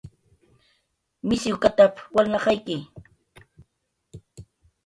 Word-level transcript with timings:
"Mishiwkatap"" 1.27 1.93
walnaqayki" 2.15 2.77